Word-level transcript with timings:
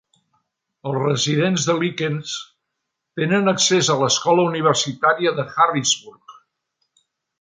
Els 0.91 0.95
residents 1.01 1.65
de 1.67 1.75
Lykens 1.83 2.31
tenen 3.21 3.51
accés 3.53 3.91
a 3.95 3.99
l'Escola 4.05 4.47
Universitària 4.53 5.35
de 5.41 5.47
Harrisburg. 5.53 6.39